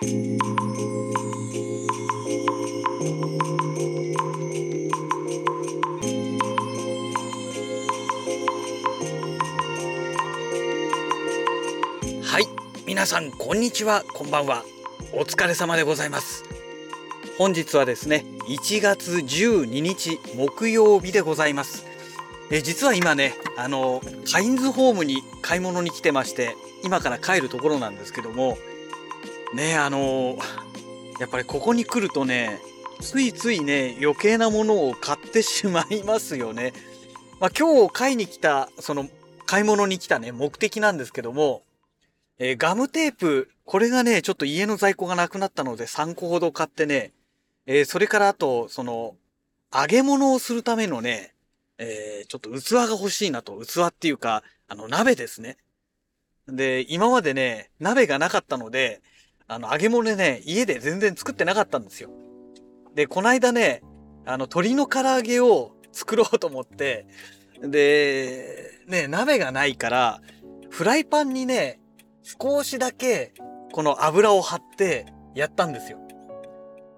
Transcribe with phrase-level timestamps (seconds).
[0.00, 0.04] は
[12.40, 12.46] い。
[12.86, 14.04] 皆さんこんにちは。
[14.14, 14.62] こんばんは。
[15.12, 16.44] お疲れ様でございます。
[17.36, 21.84] 本日はですね1月12日木曜日でございます。
[22.52, 26.54] え実は今ねあのカインズホームに買い物に来てまして
[26.84, 28.58] 今から帰るところなんですけども
[29.54, 30.38] ねあの
[31.20, 32.60] やっぱりここに来るとね
[33.00, 36.72] ついついね余計なものを買ってしまいますよね
[37.40, 39.08] まあ、今日買いに来たその
[39.46, 41.62] 買い物に来たね目的なんですけども
[42.38, 47.12] えーガムテープ、これがね、ちょっと家の在庫がなくなったので3個ほど買ってね、
[47.66, 49.16] えーそれからあと、その、
[49.74, 51.34] 揚げ物をするためのね、
[51.78, 55.56] えーちょっと器が欲しいなと、器っていうか、あの、鍋ですね。
[56.46, 59.02] で、今までね、鍋がなかったので、
[59.48, 62.10] あの、揚げ物ね、家で全然作ってなかったんですよ。
[62.94, 63.82] で、こないだね、
[64.26, 67.06] あの、鶏の唐揚げを作ろうと思って、
[67.62, 70.20] で、ね、鍋がないから、
[70.70, 71.80] フライパンにね、
[72.22, 73.32] 少しだけ
[73.72, 75.98] この油を張ってやったんですよ。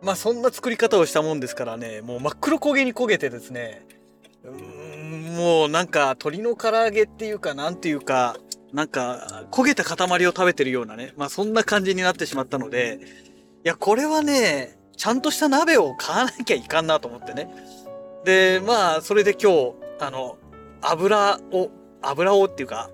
[0.02, 3.86] まあそんな作り方をしたもんですからね、もう真っ黒焦げに焦げてですね、
[4.42, 8.36] うーんもうなんか鶏の唐揚げっていうかなんていうか、
[8.72, 13.00] なんか焦げた塊を食べてるようなね、まあそんな感じになってしまったので、
[13.64, 17.50] いやこれはね、ちゃんとした鍋を買わなきゃいかんなと思ってね。
[18.24, 20.38] で、まあそれで今日、あの、
[20.82, 21.70] 油を、
[22.02, 22.90] 油をっていうか、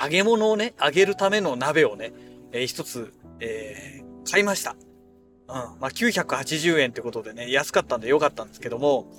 [0.00, 2.12] 揚げ物をね、揚げるための鍋をね、
[2.52, 4.72] えー一つ、えー買いました。
[4.72, 5.54] うん。
[5.80, 9.10] まあ、980円ってことでね、安かったんでよかったんですけども、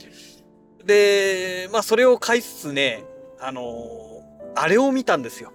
[0.86, 3.03] で、まあ、それを買いつつね、
[3.39, 4.19] あのー
[4.55, 5.52] あれを見たんですよ。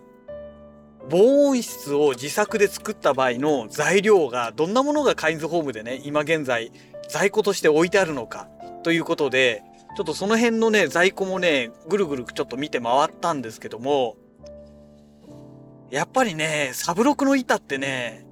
[1.10, 6.72] 防音室を自作で作った場合の材料が、どんなものがカインズホームでね、今現在、
[7.09, 8.48] 在庫として置いてあるのか、
[8.82, 9.62] ということで、
[9.97, 14.16] ちょっとその辺のね、在庫もね、ぐるぐるちょっと見て回ったんですけども、
[15.91, 18.26] やっぱりね、サブロクの板ってね、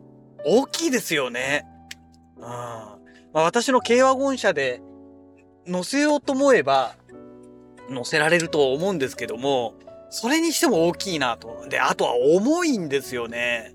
[0.44, 1.64] 大きいですよね。
[2.36, 2.42] うん。
[2.42, 2.96] ま
[3.34, 4.82] あ私の軽ワゴン車で
[5.66, 6.96] 乗せようと思えば
[7.88, 9.74] 乗せられると思うんですけども、
[10.12, 11.64] それにしても大きいなと。
[11.70, 13.74] で、あとは重いんですよね。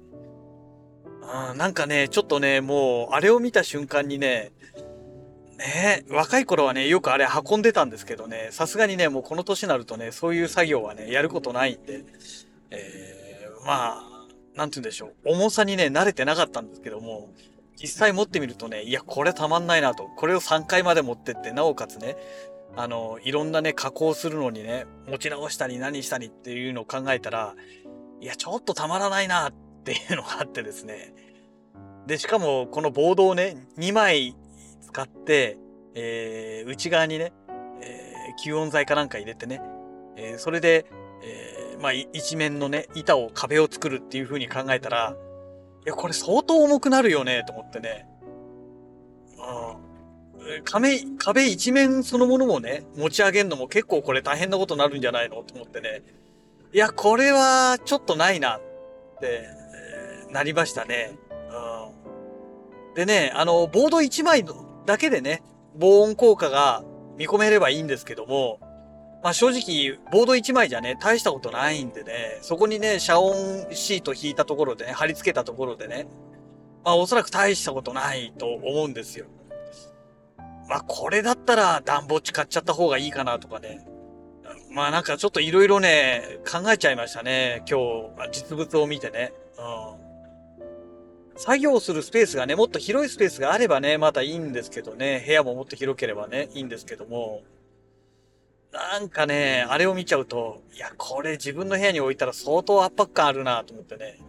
[1.50, 4.52] うん、なんかね、ちょっとね、もう、あれを見た瞬間にね、
[5.58, 12.06] ね若い頃はね、よくあれ運んでたんですけどね、さすがにね、もうこの年になるとね、そういう作業はね、やることないんで、
[12.70, 14.04] えー、まあ、
[14.56, 15.14] なんて言うんでしょう。
[15.26, 17.32] 重さにね、慣れてなかったんですけども、
[17.82, 20.04] 実際持ってみるとね、いや、これたまんないなと。
[20.04, 22.16] これを3回まで持ってって、なおかつね、
[22.78, 27.56] あの、いろんなね、加工するのにね、持ち直したり何したりっていうのを考えたら、
[28.22, 31.12] いや、ちょっとたまらないなっていうのがあってですね。
[32.06, 34.36] で、しかも、このボードをね、2枚
[34.82, 35.58] 使って、
[35.96, 37.34] えー、内側にね、
[37.82, 39.60] えー吸音材かなんか入れてね、
[40.16, 40.86] えーそれで、
[41.24, 45.16] えーまあ、一面のね、板を、壁を作るっていう風に考えたら、
[45.84, 48.08] いや、これ相当重くなるよね、と思ってね。
[50.64, 56.02] 壁、壁一面そのものもね、持ち上げるのも結構これ大変なことになるんじゃないのと思ってね。
[56.74, 58.60] いや、これはちょっとないなっ
[59.20, 59.68] て、えー
[60.32, 61.18] なりましたね。
[62.90, 62.94] うん。
[62.96, 64.46] でね、あの、ボード1枚
[64.86, 65.42] だけでね、
[65.76, 66.84] 防音効果が
[67.18, 68.60] 見込めればいいんですけども、
[69.24, 76.08] まあ正直、ボード1枚じゃね、大したことないんでね、そこにね、遮音シート引いたところでね、貼り付けたところでね、
[76.84, 79.26] まあおそらく大したことないと思うんですよ。
[80.68, 83.86] まあこれだったら暖房使っちゃった方がいいかなとかね。
[84.72, 87.80] まあなんかちょっといろいろね、考えちゃいましたね、今
[88.16, 89.34] 日、実物を見てね。
[89.58, 90.08] うん。
[91.38, 97.44] 作業するスペースがね、もっと広いスペースがあればね、またいいんですけどね、部屋ももっと広ければね、いいんですけども、
[98.72, 104.20] なんかね、あれを見ちゃうと、いや、これ自分の部屋に置いたら相当圧迫感あるなと思ってね。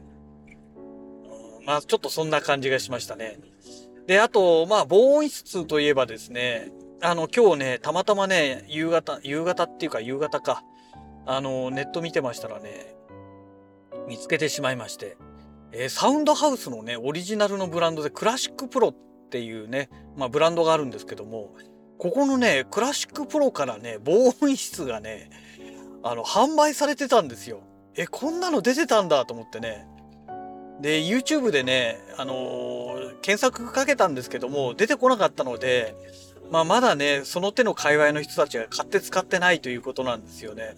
[1.61, 3.38] うんまあ、ちょっとそんな感じがしましたね。
[4.08, 6.72] で、あと、まあ、防音室といえばですね、
[7.02, 10.64] あの、今日ね、たまたまね、夕方、夕方っていうか夕方か、
[11.26, 12.96] あの、ネット見てましたらね、
[14.08, 15.19] 見つけてしまいまして、
[15.72, 18.94] えーサウンドハウスのね、オリジナルのブランドで CLASSIC PROっ
[19.28, 21.55] ていうね、まあブランドがあるんですけども、
[21.99, 25.28] ここのね、 CLASSIC PROからね、防音室がね、
[26.02, 27.60] あの、販売されてたんですよ。
[27.94, 29.87] え、こんなの出てたんだと思ってね。
[30.81, 32.79] で、YouTube でね、あのー
[33.21, 35.95] 検索かけたんですけども、出てこなかったので、
[36.51, 40.75] まあまだね、その手の界隈の人たちが買って使ってないということなんですよね。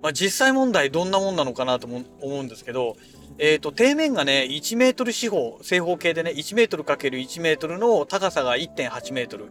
[0.00, 2.96] まあ実際問題どんなもんなのかなと思うんですけど、
[3.38, 9.46] えっ、と、底面がね、1メートル四方、正方形でね、1メートル ×1 メートルの高さが1.8メートル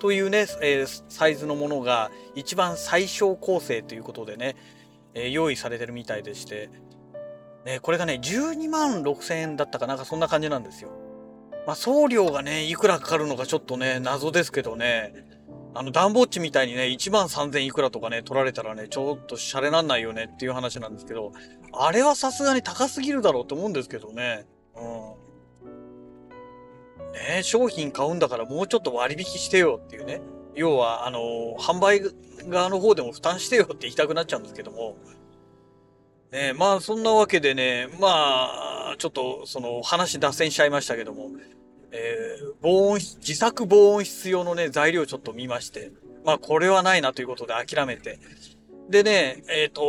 [0.00, 4.56] というね、えーサイズのものが一番最小構成ということでね、
[5.14, 6.68] えー用意されてるみたいでして、
[7.66, 10.90] ね、これがね、12万6千円だったかなんかそんな感じなんですよ。
[11.66, 15.12] まあ、送料がね、いくらかかるのかちょっとね、謎ですけどね、
[15.74, 21.32] あの、ダンボッチみたいにね、1万3000いくらとかね、取られたらね、ちょっとシャレなんないよねっていう話なんですけど、
[21.72, 24.46] あれはさすがに高すぎるだろうと思うんですけどね。
[24.76, 24.82] うん。
[27.14, 30.20] ね商品買うんだからもうちょっと割引してよっていうね。
[30.54, 32.00] 要は、あの、販売
[32.48, 34.96] 側の方でも負担してよって言いたくなっちゃうんですけども。
[36.32, 38.08] ねまあ、そんなわけでね、ま
[38.92, 41.30] あ、ちょっと、その、話脱線しちゃいましたけども、
[41.92, 45.92] えー防音、自作防音室用のね、材料ちょっと見まして、
[46.24, 48.18] まあ、これはないなということで諦めて。
[48.90, 49.82] でね、えっ、と、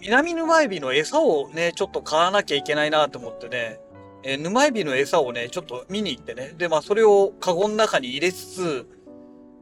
[0.00, 3.80] 南沼エビの餌をね、ちょっと買わなきゃいけないなと思ってね、
[4.22, 8.86] えー沼エビの餌をね、ちょっと見に行ってね、で、まあ、それをカゴの中に入れつつ、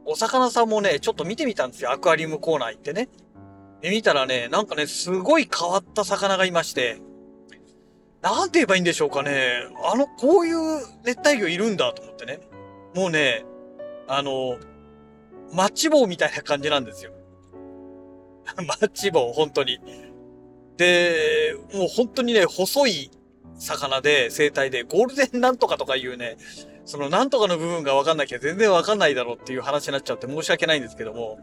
[0.05, 1.91] お魚さんもね、ちょっと見てみたんですよ。
[1.91, 3.09] アクアリウムコーナー行ってね。
[3.81, 7.01] で、見たらね、なんかね、すごい変わった魚がいまして、
[8.21, 9.63] なんて言えばいいんでしょうかね。
[9.85, 10.57] あの、こういう
[11.05, 12.39] 熱帯魚いるんだと思ってね。
[12.93, 13.45] もうね、
[14.07, 14.57] あの、
[15.53, 17.11] マッチ棒みたいな感じなんですよ。
[18.67, 19.79] マッチ棒、本当に。
[20.75, 23.11] で、もう本当にね、細い
[23.57, 26.37] 魚で、生態で、ゴールデンなんとかとかいうね、
[26.85, 31.39] そのなんとかの部分がわかんなきゃ全然わかんないだろうっていう話になっちゃって申し訳ないんですけども、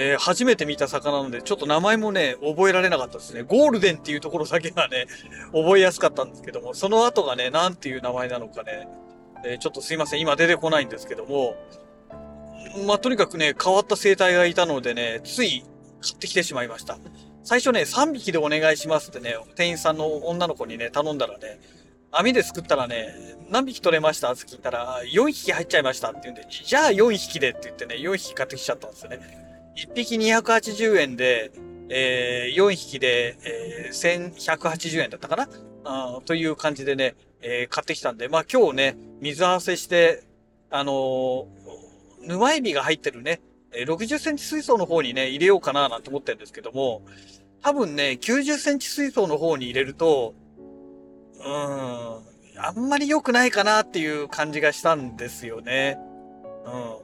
[0.00, 3.42] えー初めて見た魚なので、ちょっと名前もね、覚えられなかったですね。
[3.42, 5.06] ゴールデンっていうところだけがね、
[5.52, 8.88] 覚えやすかったんですけども、その後がね、なんていう名前なのかね、
[9.44, 11.56] えーちょっとすいません、今出てこないんですけども、
[12.86, 15.64] まあ、とにかくね、変わった生態がいたのでね、つい
[16.00, 16.98] 買ってきてしまいました。
[17.42, 21.58] 最初ね、3匹でお願いしますってね、店員さんの女の子にね、頼んだらね、
[22.12, 23.14] 網ですくったらね、
[23.50, 24.32] 何匹取れました？
[24.32, 29.47] って聞いたら、4匹入っちゃいましたって言うんで、じゃあ4匹でって言ってね、4匹買ってきちゃったんですよね。
[29.78, 31.52] 1匹280円で、
[31.88, 35.48] えー4匹で、えー1180円だったかな？
[35.84, 40.24] あという感じでね、えー買ってきたんで、まあ今日ね、水合わせして、
[40.70, 41.46] あのー
[42.26, 43.40] 沼エビが入ってるね、
[43.72, 47.02] 60センチ水槽の方にね、入れようかななんて思ってるんですけども、
[47.62, 50.34] 多分ね、90センチ水槽の方に入れると、
[51.38, 52.22] うーん、
[52.60, 55.96] あんまり良くないかなっていう感じがしたんですよね。
[56.66, 56.96] うん。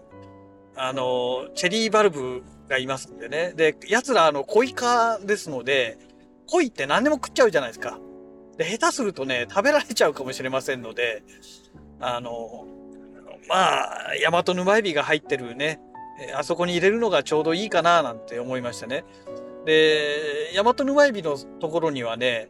[0.77, 3.53] あの、チェリーバルブがいますんでね。
[3.55, 5.99] で、奴らあの、コイ科ですので、
[6.47, 7.99] コイって何でも食っちゃうじゃないですか。
[8.57, 11.23] で、下手するとね、食べられちゃうかもしれませんので、
[12.01, 12.67] あの、
[13.49, 15.81] まあ、ヤマトヌマエビが入ってるね、
[16.37, 19.05] あそこに入れるのがちょうどいいかななんて思いましたね。
[19.65, 22.49] で、ヤマトヌマエビのところにはね、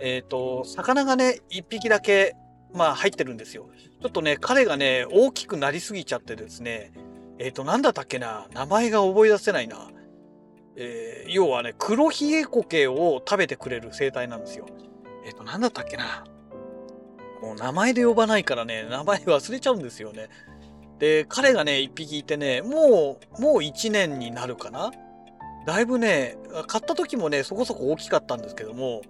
[0.00, 2.36] えっ、と、魚がね、一匹だけ、
[2.72, 3.68] まあ入ってるんですよ。
[4.00, 6.92] ちょっとね、彼がね、大きくなりすぎちゃってですね、
[7.42, 9.90] えっ、と、なんだったっけな、名前が覚え出せないな。
[10.76, 14.66] えー要はね、黒ひげコケを食べてくれる生態なんですよ。
[15.24, 16.24] えっ、と、なんだったっけな？
[17.40, 20.28] もう名前で呼ばないからね、名前忘れちゃうんですよね。
[20.98, 24.90] で、彼がね、一匹いてね、もう、もう一年になるかな？
[25.64, 29.00] だいぶね、買った時もね、そこそこ大きかったんですけども、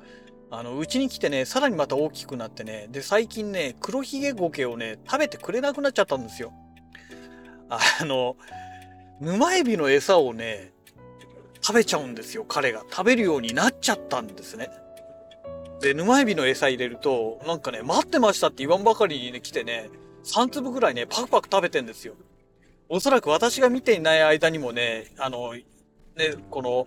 [0.52, 6.52] あの、うちに来てね、さらにまた大きくなってね、で、最近ね、黒ひげゴケをね、食べてくれなくなっちゃったんですよ。
[7.70, 8.36] あの、
[9.20, 10.72] 沼エビの餌をね、
[11.60, 12.84] 食べちゃうんですよ、彼が。
[12.90, 14.70] 食べるようになっちゃったんですね。
[15.80, 19.90] で、沼エビの餌入れると、なんかね、待ってましたって言わんばかりにね、来てね、
[20.24, 22.14] 3粒ぐらいね、パクパク食べてんですよ。
[22.88, 25.62] おそらく私が見ていない間にもね、あの、ね、
[26.50, 26.86] この、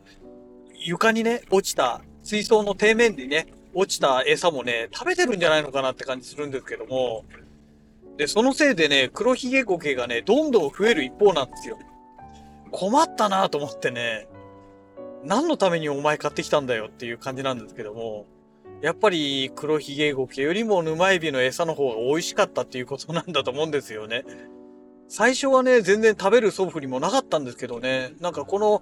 [0.75, 7.25] 床にね、落ちた、水槽の底面にね、落ちた餌もね、食べてるんじゃないのかなって感じするんですけども、
[8.17, 11.77] で、そのせいでね、黒ひげゴケがね、どんどん増える一方なんですよ。
[12.72, 14.27] 困ったなと思ってね、
[15.24, 18.25] 何のためにお前買ってきたんだよっていう感じなんですけども、
[18.82, 24.25] やっぱり黒ひげゴケよりも沼エビの餌の方が美味しかったっていうことなんだと思うんですよね。
[25.08, 28.82] 最初はね、全然食べる素振りもなかったんですけどね、なんかこの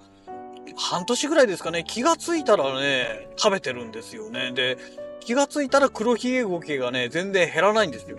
[0.76, 4.52] 半年ぐらいですかね、気がついたらね、食べてるんですよね。
[4.54, 4.78] で、
[5.20, 8.18] 気がついたら黒ひげゴケがね、全然減らないんですよ。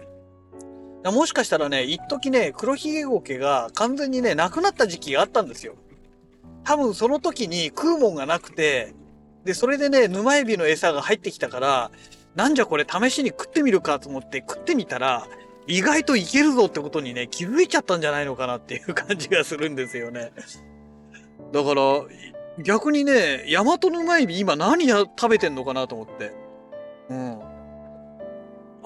[1.04, 5.74] もしかしたらね、一時ね、黒ひげゴケが完全にね、なくなった時期があったんですよ。
[6.64, 8.94] 多分その時に食うもんがなくて、
[9.44, 11.90] で、それでね、沼エビの餌が入ってきたから、
[12.36, 15.26] なんじゃこれ試しに食ってみるかと思って食ってみたら、
[15.66, 20.32] 意外といけるぞってことにね、気づいちゃったんじゃないのかなっていう感じがするんですよね。
[21.52, 21.82] だから、
[22.62, 26.32] 逆にね、ヤマトヌマエビ今何や食べてんのかなと思って。
[27.10, 27.40] うん。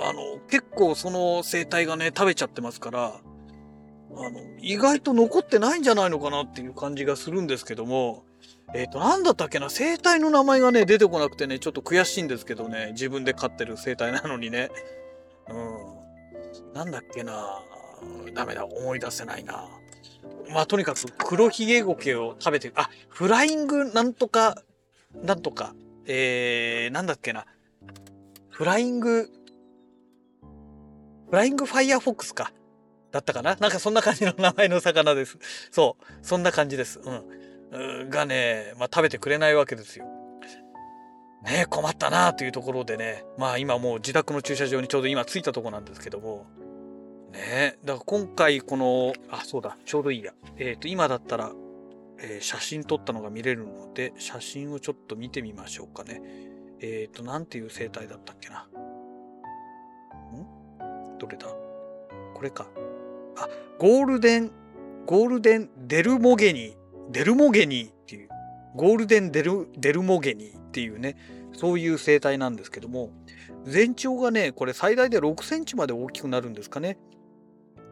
[0.07, 8.25] あの、結構その生態がね、食べちゃってますから、あの、意外と残ってないんじゃないのかなっていう感じがするんですけども、
[8.73, 14.71] えっ、と、なんだったっけな、生態の名前がね、出てこなくてね、ちょっと悔しいんですけどね、自分で飼ってる生態なのにね。
[15.49, 16.73] うん。
[16.73, 17.61] なんだっけな、
[18.33, 19.69] ダメだ、思い出せないな。
[20.53, 24.63] まあ、とにかく黒ひげゴケを食べて、あ、フライングなんとか、
[25.15, 25.75] なんとか、
[26.07, 27.47] えー、なんだっけな。
[28.51, 29.31] フライング、
[31.29, 32.53] フライングファイヤーフォックスか。
[33.13, 33.57] だったかな？
[33.57, 35.39] なんかそんな感じの名前の魚です。
[35.71, 36.05] そう。
[36.23, 37.01] そんな感じです。
[37.73, 38.11] うん。
[38.11, 40.07] がね、まあ食べてくれないわけですよ。
[41.45, 43.25] ね困ったなというところでね。
[43.39, 46.47] まあ今もう自宅の駐車場にちょうど今着いたとこなんですけども。
[47.33, 50.33] ねだから今回この、あ、そうだ、ちょうどいいや。
[50.59, 51.53] えっ、ー、と、今だったら、
[52.19, 56.23] えー、写真撮ったのが見れるので、写真をちょっと見てみましょうかね。
[56.81, 58.69] えっ、ー、と、なんていう生態だったっけな。
[61.19, 61.47] どれだ
[62.35, 62.67] これか。
[63.37, 64.51] あ、ゴールデン、
[65.07, 66.77] ゴールデンデルモゲニー、
[67.11, 68.29] デルモゲニーっていう、
[68.75, 71.17] ゴールデンデル、デルモゲニーっていうね、
[71.53, 73.11] そういう生態なんですけども、
[73.65, 76.99] 全長がね、これ最大で6センチまで大きくなるんですかね。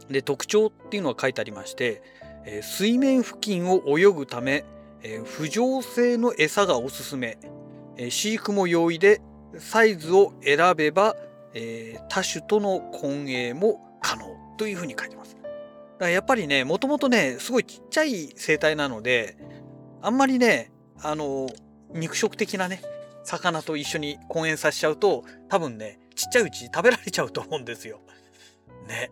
[0.09, 2.03] で、特徴っていうのが書いてありまして、
[2.45, 4.65] えー、水面付近を泳ぐため、
[5.03, 7.39] えー、浮上性の餌がおすすめ、
[7.97, 9.21] えー、飼育も容易で、
[9.59, 11.17] サイズを選べば、
[11.55, 14.27] え多種との混泳も可能
[14.59, 15.37] というふうに書いてます。
[15.37, 15.49] だか
[16.01, 19.37] らやっぱりね、もともとね、すごいちっちゃい生態なので、
[20.03, 21.49] あんまりね、あの、
[21.93, 22.83] 肉食的なね、
[23.23, 28.01] 魚と一緒に混泳させちゃうと、多分ね、ちっちゃいうち食べられちゃうと思うんですよ。
[28.89, 29.11] ね。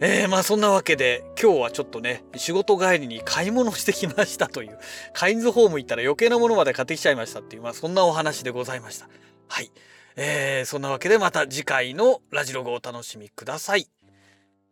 [0.00, 4.78] えー、まあそんなわけで今日はちょっとね仕事帰りに買い物してきましたという
[5.14, 9.08] カインズホーム行ったら余計なものまで買ってきちゃいましたっていうまあそんなお話でございました
[9.48, 9.70] はい
[10.16, 13.86] えー、そんなわけでまた次回のラジログをお楽しみください。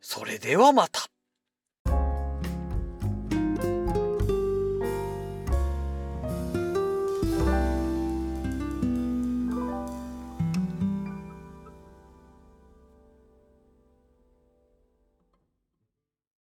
[0.01, 1.14] それではまた。